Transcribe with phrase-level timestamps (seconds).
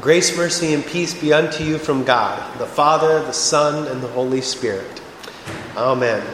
[0.00, 4.06] Grace, mercy, and peace be unto you from God, the Father, the Son, and the
[4.06, 5.00] Holy Spirit.
[5.76, 6.24] Amen.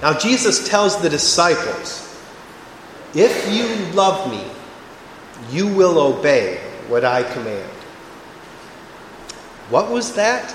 [0.00, 2.24] Now, Jesus tells the disciples,
[3.14, 4.44] If you love me,
[5.50, 7.68] you will obey what I command.
[9.68, 10.54] What was that?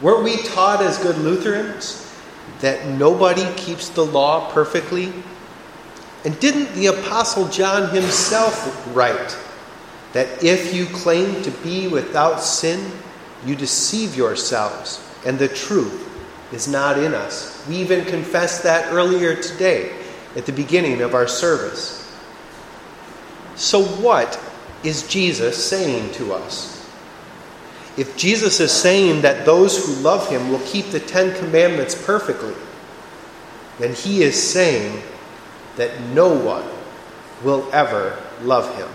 [0.00, 2.10] Weren't we taught as good Lutherans
[2.60, 5.12] that nobody keeps the law perfectly?
[6.24, 9.36] And didn't the Apostle John himself write
[10.14, 12.90] that if you claim to be without sin,
[13.44, 16.08] you deceive yourselves, and the truth
[16.52, 17.64] is not in us?
[17.68, 19.92] We even confessed that earlier today
[20.36, 22.00] at the beginning of our service.
[23.56, 24.40] So, what
[24.82, 26.88] is Jesus saying to us?
[27.96, 32.54] If Jesus is saying that those who love him will keep the Ten Commandments perfectly,
[33.78, 35.02] then he is saying
[35.76, 36.64] that no one
[37.42, 38.88] will ever love him.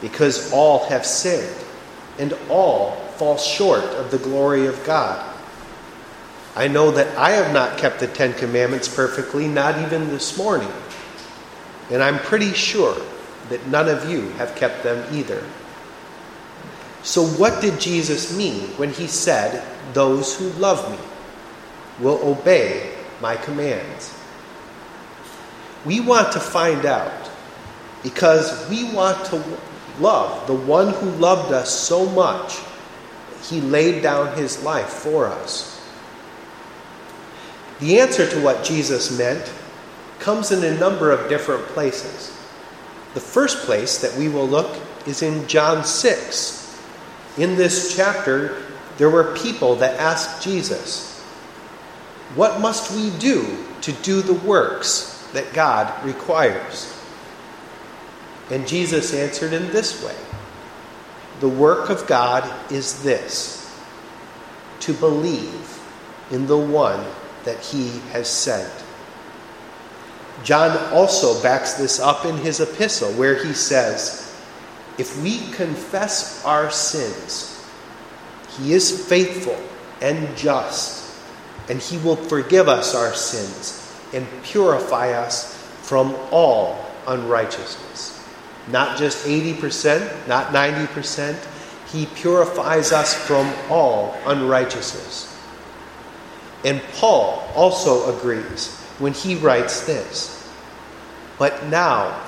[0.00, 1.64] Because all have sinned
[2.18, 5.24] and all fall short of the glory of God.
[6.54, 10.72] I know that I have not kept the Ten Commandments perfectly, not even this morning.
[11.90, 12.96] And I'm pretty sure
[13.48, 15.42] that none of you have kept them either.
[17.02, 20.98] So, what did Jesus mean when he said, Those who love me
[22.04, 24.14] will obey my commands?
[25.84, 27.30] We want to find out
[28.02, 29.42] because we want to
[30.00, 32.58] love the one who loved us so much,
[33.42, 35.74] he laid down his life for us.
[37.80, 39.52] The answer to what Jesus meant
[40.18, 42.36] comes in a number of different places.
[43.14, 44.76] The first place that we will look
[45.06, 46.82] is in John 6.
[47.38, 48.62] In this chapter,
[48.98, 51.20] there were people that asked Jesus,
[52.34, 56.97] What must we do to do the works that God requires?
[58.50, 60.16] And Jesus answered in this way
[61.40, 63.58] The work of God is this
[64.80, 65.80] to believe
[66.30, 67.04] in the one
[67.44, 68.72] that he has sent.
[70.44, 74.34] John also backs this up in his epistle, where he says,
[74.96, 77.66] If we confess our sins,
[78.56, 79.58] he is faithful
[80.00, 81.16] and just,
[81.68, 88.17] and he will forgive us our sins and purify us from all unrighteousness.
[88.70, 91.36] Not just 80%, not 90%,
[91.92, 95.34] he purifies us from all unrighteousness.
[96.64, 100.50] And Paul also agrees when he writes this
[101.38, 102.20] But now,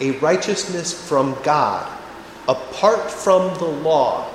[0.00, 1.86] a righteousness from God,
[2.48, 4.28] apart from the law,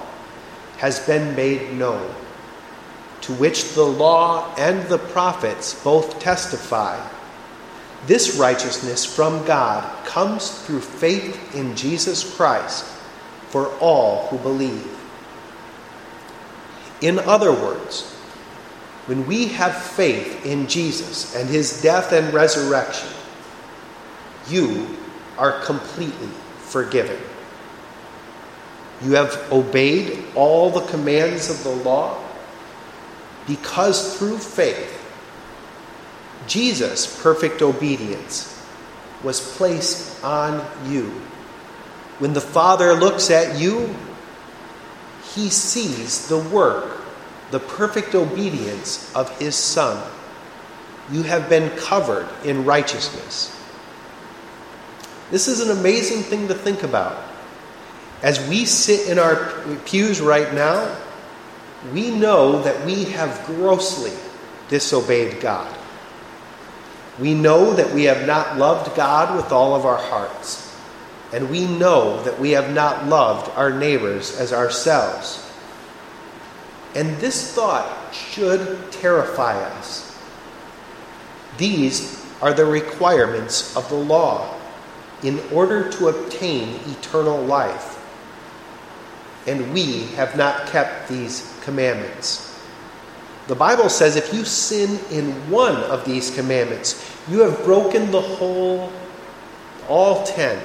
[0.78, 2.14] has been made known,
[3.22, 6.98] to which the law and the prophets both testify.
[8.06, 12.86] This righteousness from God comes through faith in Jesus Christ
[13.50, 14.96] for all who believe.
[17.02, 18.12] In other words,
[19.06, 23.10] when we have faith in Jesus and his death and resurrection,
[24.48, 24.98] you
[25.38, 27.18] are completely forgiven.
[29.02, 32.22] You have obeyed all the commands of the law
[33.48, 34.99] because through faith,
[36.48, 38.56] Jesus' perfect obedience
[39.24, 41.10] was placed on you.
[42.20, 43.96] When the Father looks at you,
[45.34, 47.00] he sees the work
[47.52, 50.08] the perfect obedience of his Son.
[51.12, 53.56] You have been covered in righteousness.
[55.32, 57.18] This is an amazing thing to think about.
[58.22, 59.52] As we sit in our
[59.86, 60.96] pews right now,
[61.94, 64.12] we know that we have grossly
[64.68, 65.76] disobeyed God.
[67.20, 70.66] We know that we have not loved God with all of our hearts.
[71.34, 75.46] And we know that we have not loved our neighbors as ourselves.
[76.96, 80.18] And this thought should terrify us.
[81.58, 84.56] These are the requirements of the law
[85.22, 87.98] in order to obtain eternal life.
[89.46, 92.49] And we have not kept these commandments.
[93.50, 98.22] The Bible says if you sin in one of these commandments, you have broken the
[98.22, 98.92] whole,
[99.88, 100.64] all ten.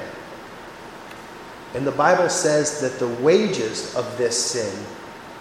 [1.73, 4.85] And the Bible says that the wages of this sin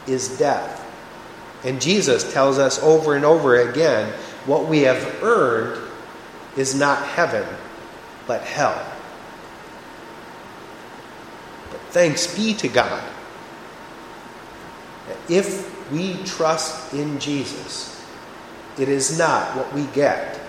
[0.08, 0.80] is death.
[1.66, 4.14] And Jesus tells us over and over again
[4.46, 5.86] what we have earned
[6.56, 7.46] is not heaven,
[8.26, 8.90] but hell.
[11.72, 13.04] But thanks be to God.
[15.28, 18.04] If we trust in Jesus,
[18.78, 20.40] it is not what we get.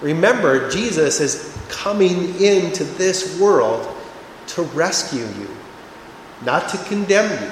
[0.00, 3.86] Remember, Jesus is coming into this world
[4.48, 5.48] to rescue you
[6.44, 7.50] not to condemn you.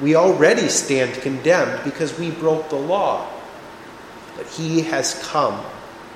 [0.00, 3.28] We already stand condemned because we broke the law.
[4.36, 5.64] But he has come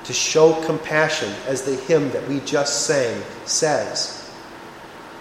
[0.05, 4.31] to show compassion, as the hymn that we just sang says.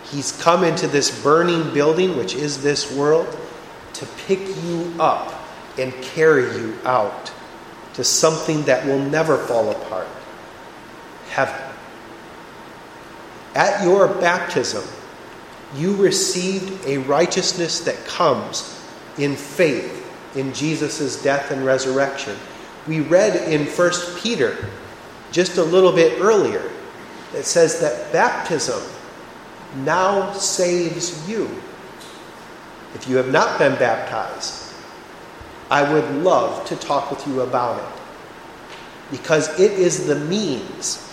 [0.06, 3.28] He's come into this burning building, which is this world,
[4.00, 5.34] to pick you up
[5.78, 7.32] and carry you out
[7.94, 10.08] to something that will never fall apart
[11.30, 11.62] heaven.
[13.56, 14.84] At your baptism,
[15.76, 18.80] you received a righteousness that comes
[19.18, 19.96] in faith
[20.36, 22.36] in Jesus' death and resurrection.
[22.88, 24.70] We read in 1 Peter
[25.32, 26.72] just a little bit earlier
[27.34, 28.82] that says that baptism
[29.84, 31.50] now saves you.
[32.96, 34.74] If you have not been baptized,
[35.70, 38.02] I would love to talk with you about it
[39.12, 41.06] because it is the means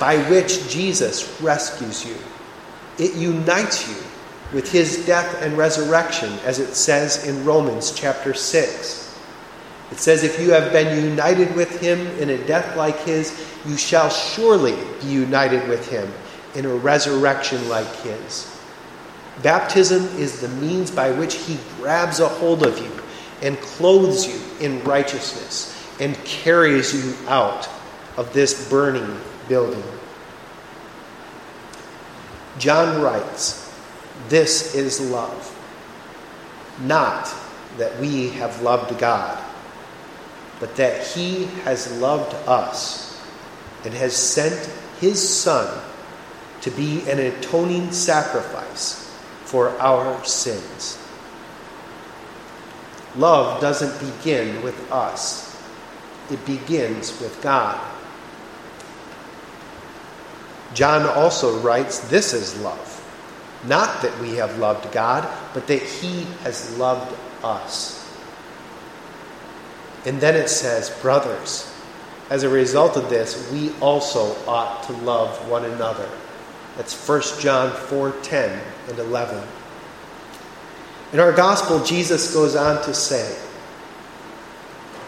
[0.00, 2.16] by which Jesus rescues you.
[2.98, 3.96] It unites you
[4.52, 9.18] with his death and resurrection, as it says in Romans chapter 6.
[9.90, 13.76] It says, If you have been united with him in a death like his, you
[13.76, 16.10] shall surely be united with him
[16.54, 18.61] in a resurrection like his.
[19.40, 22.90] Baptism is the means by which he grabs a hold of you
[23.40, 27.68] and clothes you in righteousness and carries you out
[28.16, 29.18] of this burning
[29.48, 29.82] building.
[32.58, 33.74] John writes,
[34.28, 35.48] This is love.
[36.82, 37.32] Not
[37.78, 39.42] that we have loved God,
[40.60, 43.20] but that He has loved us
[43.84, 44.70] and has sent
[45.00, 45.82] His Son
[46.60, 49.01] to be an atoning sacrifice
[49.52, 50.96] for our sins.
[53.16, 55.54] Love doesn't begin with us,
[56.30, 57.78] it begins with God.
[60.72, 62.88] John also writes, This is love.
[63.66, 67.14] Not that we have loved God, but that He has loved
[67.44, 68.10] us.
[70.06, 71.70] And then it says, Brothers,
[72.30, 76.08] as a result of this, we also ought to love one another.
[76.76, 79.46] That's 1 John 4 10 and 11.
[81.12, 83.38] In our gospel, Jesus goes on to say,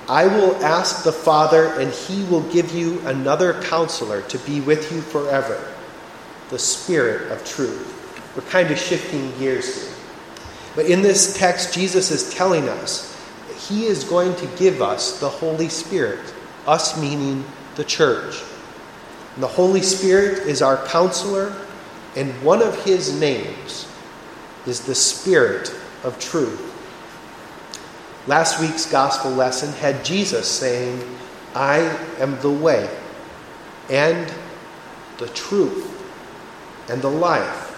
[0.09, 4.93] I will ask the Father, and he will give you another counselor to be with
[4.93, 5.73] you forever
[6.51, 7.91] the Spirit of truth.
[8.37, 9.95] We're kind of shifting gears here.
[10.77, 13.17] But in this text, Jesus is telling us
[13.49, 16.21] that he is going to give us the Holy Spirit,
[16.67, 17.45] us meaning
[17.77, 18.43] the church.
[19.35, 21.55] And the Holy Spirit is our counselor,
[22.17, 23.89] and one of his names
[24.67, 26.71] is the Spirit of truth.
[28.27, 31.03] Last week's gospel lesson had Jesus saying,
[31.55, 31.79] I
[32.19, 32.89] am the way
[33.91, 34.33] and
[35.19, 35.91] the truth
[36.89, 37.71] and the life.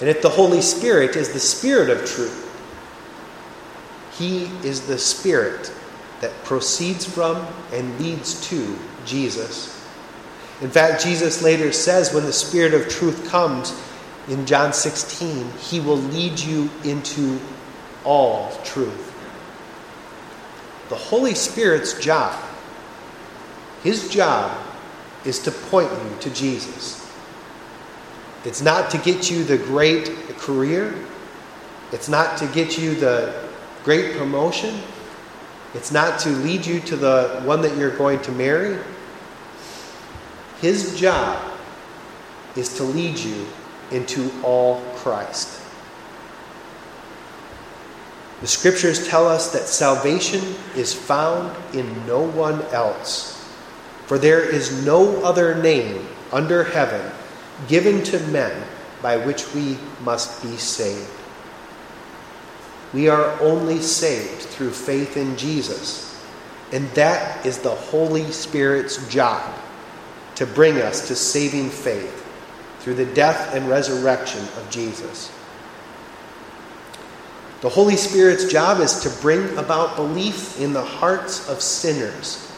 [0.00, 2.40] And if the Holy Spirit is the Spirit of truth,
[4.18, 5.72] He is the Spirit
[6.20, 8.76] that proceeds from and leads to
[9.06, 9.83] Jesus.
[10.60, 13.78] In fact, Jesus later says when the Spirit of truth comes
[14.28, 17.40] in John 16, He will lead you into
[18.04, 19.14] all truth
[20.88, 22.40] the Holy Spirit's job,
[23.82, 24.56] his job,
[25.24, 27.00] is to point you to Jesus.
[28.44, 30.94] It's not to get you the great career,
[31.92, 33.48] it's not to get you the
[33.82, 34.78] great promotion,
[35.72, 38.78] it's not to lead you to the one that you're going to marry.
[40.64, 41.52] His job
[42.56, 43.46] is to lead you
[43.90, 45.60] into all Christ.
[48.40, 50.40] The scriptures tell us that salvation
[50.74, 53.46] is found in no one else.
[54.06, 57.12] For there is no other name under heaven
[57.68, 58.66] given to men
[59.02, 61.10] by which we must be saved.
[62.94, 66.18] We are only saved through faith in Jesus,
[66.72, 69.60] and that is the Holy Spirit's job
[70.36, 72.20] to bring us to saving faith
[72.80, 75.32] through the death and resurrection of Jesus.
[77.60, 82.52] The Holy Spirit's job is to bring about belief in the hearts of sinners.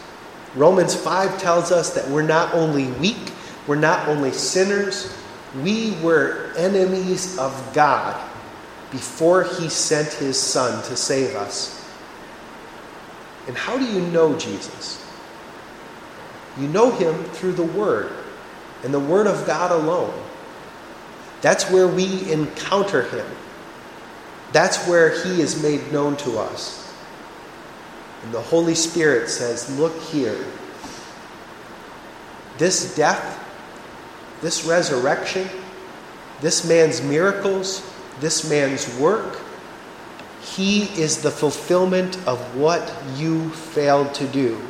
[0.56, 3.30] Romans 5 tells us that we're not only weak,
[3.68, 5.16] we're not only sinners,
[5.62, 8.20] we were enemies of God
[8.90, 11.88] before He sent His Son to save us.
[13.46, 15.05] And how do you know Jesus?
[16.58, 18.12] You know Him through the Word
[18.82, 20.14] and the Word of God alone.
[21.42, 23.26] That's where we encounter Him.
[24.52, 26.94] That's where He is made known to us.
[28.22, 30.44] And the Holy Spirit says, Look here.
[32.58, 33.38] This death,
[34.40, 35.48] this resurrection,
[36.40, 37.88] this man's miracles,
[38.20, 39.40] this man's work.
[40.40, 44.60] He is the fulfillment of what you failed to do.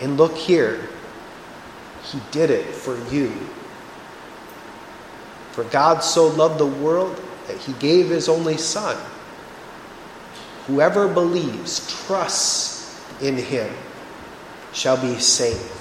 [0.00, 0.88] And look here,
[2.04, 3.32] he did it for you.
[5.52, 8.96] For God so loved the world that he gave his only Son.
[10.66, 13.72] Whoever believes, trusts in him,
[14.72, 15.72] shall be saved.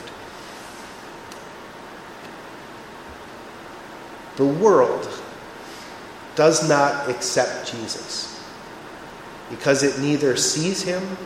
[4.38, 5.10] The world
[6.36, 8.32] does not accept Jesus
[9.50, 11.18] because it neither sees him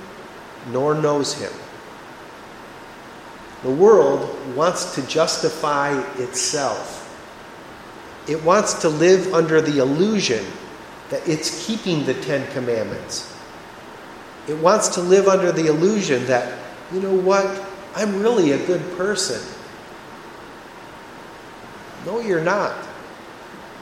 [0.72, 1.52] nor knows him.
[3.64, 7.06] The world wants to justify itself.
[8.28, 10.46] It wants to live under the illusion
[11.10, 13.36] that it's keeping the Ten Commandments.
[14.48, 16.58] It wants to live under the illusion that,
[16.94, 19.42] you know what, I'm really a good person.
[22.06, 22.88] No, you're not.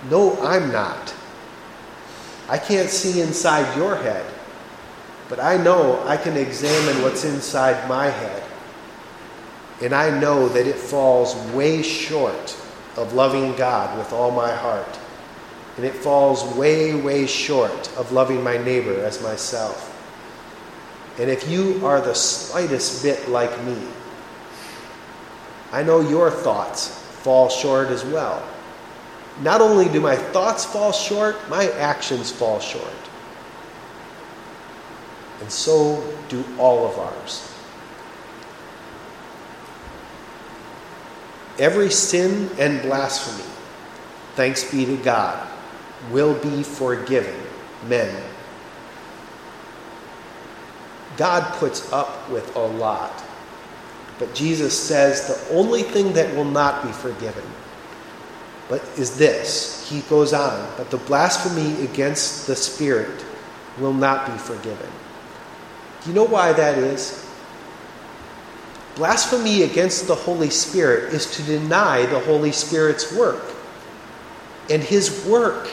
[0.09, 1.13] No, I'm not.
[2.49, 4.25] I can't see inside your head,
[5.27, 8.43] but I know I can examine what's inside my head.
[9.81, 12.57] And I know that it falls way short
[12.95, 14.99] of loving God with all my heart.
[15.75, 19.93] And it falls way, way short of loving my neighbor as myself.
[21.19, 23.77] And if you are the slightest bit like me,
[25.71, 26.87] I know your thoughts
[27.21, 28.43] fall short as well.
[29.41, 32.83] Not only do my thoughts fall short, my actions fall short.
[35.41, 37.56] And so do all of ours.
[41.59, 43.49] Every sin and blasphemy,
[44.35, 45.47] thanks be to God,
[46.11, 47.35] will be forgiven
[47.87, 48.23] men.
[51.15, 53.23] God puts up with a lot.
[54.19, 57.43] But Jesus says the only thing that will not be forgiven
[58.69, 59.87] but is this.
[59.89, 63.23] He goes on, but the blasphemy against the Spirit
[63.79, 64.89] will not be forgiven.
[66.03, 67.25] Do you know why that is?
[68.97, 73.43] Blasphemy against the Holy Spirit is to deny the Holy Spirit's work.
[74.69, 75.69] And his work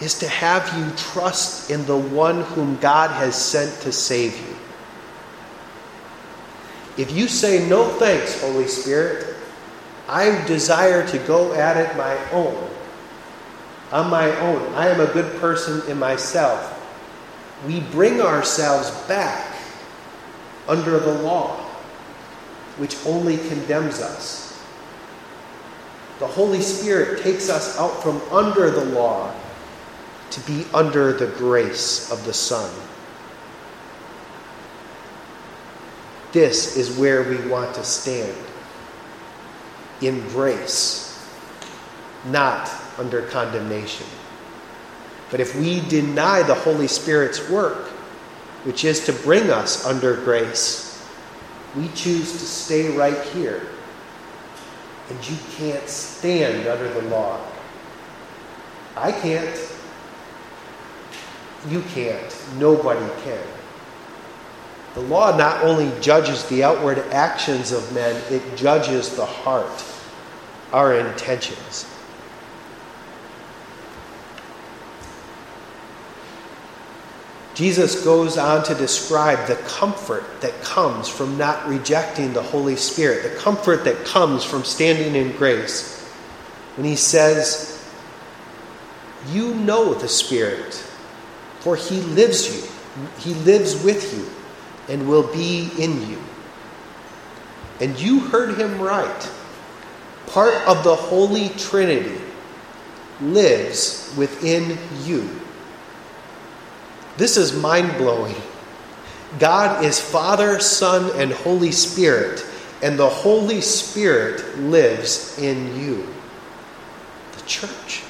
[0.00, 4.56] is to have you trust in the one whom God has sent to save you.
[6.96, 9.36] If you say, No thanks, Holy Spirit,
[10.08, 12.70] I desire to go at it my own,
[13.92, 16.74] on my own, I am a good person in myself,
[17.66, 19.56] we bring ourselves back
[20.66, 21.67] under the law,
[22.78, 24.48] which only condemns us.
[26.18, 29.32] The Holy Spirit takes us out from under the law
[30.30, 32.70] to be under the grace of the Son.
[36.32, 38.36] This is where we want to stand
[40.00, 41.26] in grace,
[42.26, 44.06] not under condemnation.
[45.30, 47.88] But if we deny the Holy Spirit's work,
[48.64, 50.87] which is to bring us under grace,
[51.76, 53.68] we choose to stay right here.
[55.10, 57.40] And you can't stand under the law.
[58.96, 59.74] I can't.
[61.68, 62.44] You can't.
[62.58, 63.46] Nobody can.
[64.94, 69.84] The law not only judges the outward actions of men, it judges the heart,
[70.72, 71.86] our intentions.
[77.58, 83.24] Jesus goes on to describe the comfort that comes from not rejecting the Holy Spirit,
[83.24, 86.00] the comfort that comes from standing in grace.
[86.76, 87.84] When he says,
[89.32, 90.72] You know the Spirit,
[91.58, 92.70] for he lives you,
[93.18, 94.30] he lives with you
[94.88, 96.18] and will be in you.
[97.80, 99.30] And you heard him right.
[100.28, 102.20] Part of the Holy Trinity
[103.20, 105.28] lives within you.
[107.18, 108.36] This is mind blowing.
[109.40, 112.46] God is Father, Son, and Holy Spirit,
[112.80, 116.06] and the Holy Spirit lives in you,
[117.32, 118.04] the church.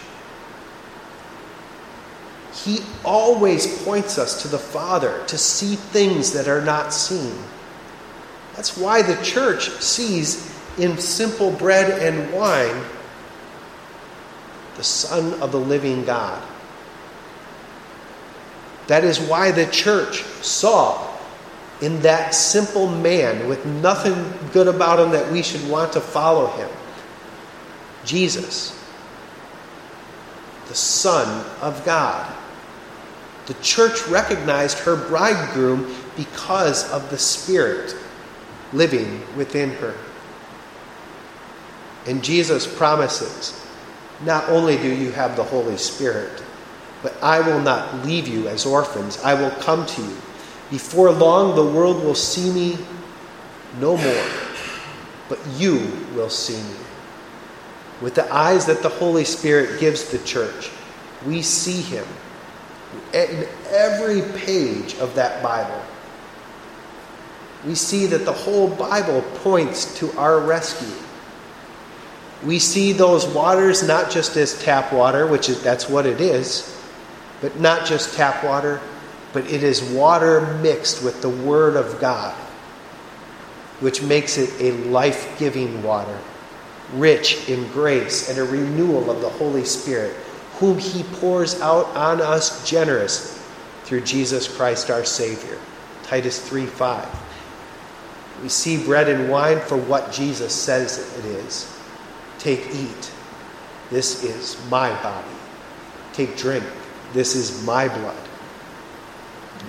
[2.52, 7.32] He always points us to the Father to see things that are not seen.
[8.56, 12.84] That's why the church sees in simple bread and wine
[14.76, 16.42] the Son of the living God.
[18.88, 21.06] That is why the church saw
[21.80, 26.48] in that simple man with nothing good about him that we should want to follow
[26.48, 26.68] him
[28.04, 28.74] Jesus,
[30.68, 32.34] the Son of God.
[33.46, 37.94] The church recognized her bridegroom because of the Spirit
[38.72, 39.94] living within her.
[42.06, 43.62] And Jesus promises
[44.24, 46.42] not only do you have the Holy Spirit,
[47.02, 49.18] but I will not leave you as orphans.
[49.22, 50.16] I will come to you.
[50.70, 52.78] Before long, the world will see me
[53.80, 54.24] no more,
[55.28, 56.76] but you will see me.
[58.00, 60.70] With the eyes that the Holy Spirit gives the church,
[61.26, 62.06] we see him
[63.12, 65.82] in every page of that Bible.
[67.66, 70.94] We see that the whole Bible points to our rescue.
[72.44, 76.77] We see those waters not just as tap water, which is that's what it is,
[77.40, 78.80] but not just tap water,
[79.32, 82.34] but it is water mixed with the Word of God,
[83.80, 86.18] which makes it a life giving water,
[86.94, 90.14] rich in grace and a renewal of the Holy Spirit,
[90.58, 93.40] whom He pours out on us generously
[93.84, 95.58] through Jesus Christ our Savior.
[96.02, 97.08] Titus 3 5.
[98.42, 101.74] We see bread and wine for what Jesus says it is.
[102.38, 103.12] Take, eat.
[103.90, 105.26] This is my body.
[106.12, 106.64] Take, drink.
[107.12, 108.28] This is my blood.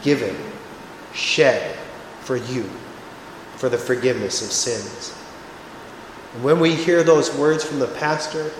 [0.04, 0.36] Given,
[1.14, 1.76] shed
[2.22, 2.64] for you,
[3.56, 5.16] for the forgiveness of sins.
[6.34, 8.52] And when we hear those words from the pastor,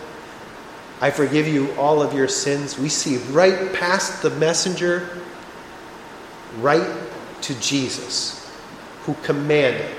[1.02, 5.08] I forgive you all of your sins, we see right past the messenger,
[6.58, 6.98] right
[7.42, 8.52] to Jesus,
[9.04, 9.96] who commanded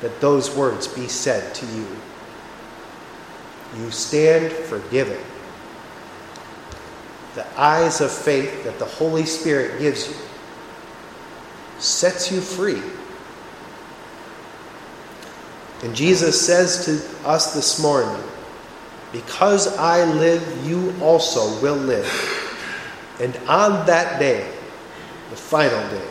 [0.00, 1.86] that those words be said to you.
[3.76, 5.18] You stand forgiven.
[7.34, 10.14] The eyes of faith that the Holy Spirit gives you
[11.78, 12.82] sets you free.
[15.82, 18.22] And Jesus says to us this morning,
[19.12, 22.06] Because I live, you also will live.
[23.20, 24.50] And on that day,
[25.30, 26.08] the final day,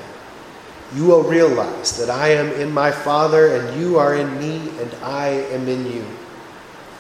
[0.95, 4.93] you will realize that I am in my Father, and you are in me, and
[5.03, 6.05] I am in you.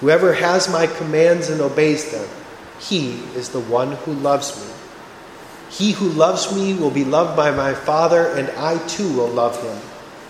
[0.01, 2.27] Whoever has my commands and obeys them,
[2.79, 4.73] he is the one who loves me.
[5.69, 9.61] He who loves me will be loved by my Father, and I too will love
[9.61, 9.77] him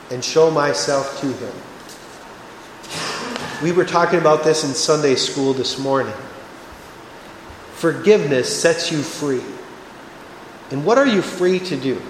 [0.09, 1.53] and show myself to him.
[3.61, 6.13] We were talking about this in Sunday school this morning.
[7.73, 9.43] Forgiveness sets you free.
[10.71, 12.01] And what are you free to do?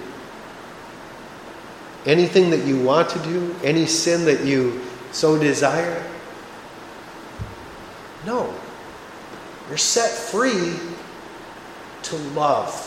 [2.06, 3.54] Anything that you want to do?
[3.62, 6.02] Any sin that you so desire?
[8.24, 8.54] No.
[9.68, 10.74] You're set free
[12.04, 12.84] to love.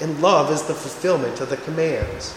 [0.00, 2.36] And love is the fulfillment of the commands.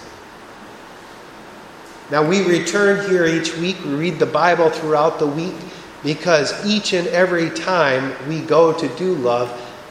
[2.10, 3.84] Now, we return here each week.
[3.84, 5.56] We read the Bible throughout the week
[6.03, 9.49] because each and every time we go to do love,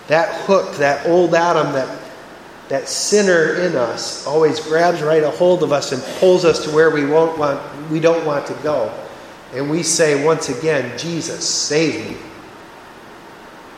[0.08, 2.00] that hook, that old Adam, that,
[2.68, 6.70] that sinner in us, always grabs right a hold of us and pulls us to
[6.70, 7.60] where we, won't want,
[7.90, 8.92] we don't want to go.
[9.52, 12.16] And we say once again, Jesus, save me.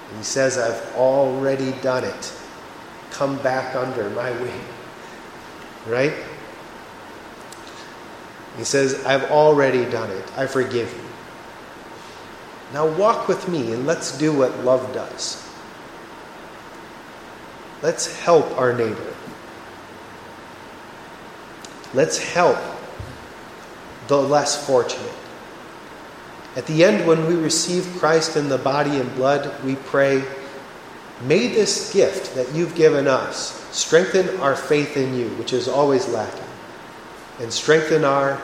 [0.09, 2.33] And he says, I've already done it.
[3.11, 4.61] Come back under my wing.
[5.87, 6.15] Right?
[8.57, 10.25] He says, I've already done it.
[10.37, 11.05] I forgive you.
[12.73, 15.45] Now walk with me and let's do what love does.
[17.83, 19.15] Let's help our neighbor.
[21.95, 22.59] Let's help
[24.09, 25.13] the less fortunate.
[26.57, 30.25] At the end, when we receive Christ in the body and blood, we pray,
[31.23, 36.09] May this gift that you've given us strengthen our faith in you, which is always
[36.09, 36.45] lacking,
[37.41, 38.37] and strengthen our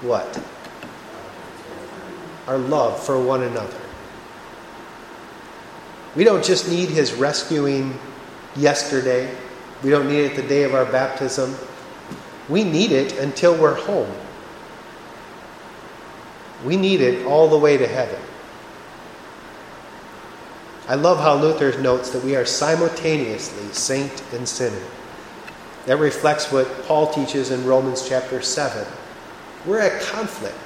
[0.00, 0.40] what?
[2.48, 3.78] Our love for one another.
[6.16, 7.98] We don't just need his rescuing
[8.56, 9.32] yesterday.
[9.84, 11.54] We don't need it the day of our baptism.
[12.48, 14.10] We need it until we're home.
[16.64, 18.20] We need it all the way to heaven.
[20.88, 24.82] I love how Luther notes that we are simultaneously saint and sinner.
[25.84, 28.86] That reflects what Paul teaches in Romans chapter 7.
[29.66, 30.56] We're at conflict.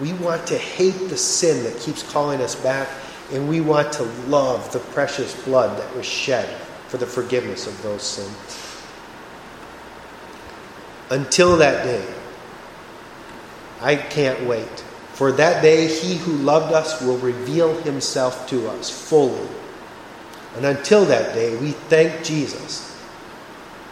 [0.00, 2.88] We want to hate the sin that keeps calling us back,
[3.30, 6.48] and we want to love the precious blood that was shed
[6.88, 8.82] for the forgiveness of those sins.
[11.10, 12.06] Until that day,
[13.80, 14.84] I can't wait.
[15.22, 19.46] For that day, he who loved us will reveal himself to us fully.
[20.56, 23.00] And until that day, we thank Jesus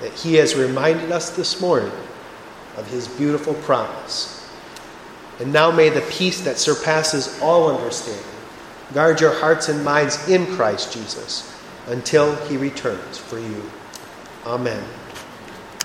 [0.00, 1.92] that he has reminded us this morning
[2.76, 4.44] of his beautiful promise.
[5.38, 8.24] And now may the peace that surpasses all understanding
[8.92, 13.70] guard your hearts and minds in Christ Jesus until he returns for you.
[14.44, 14.82] Amen.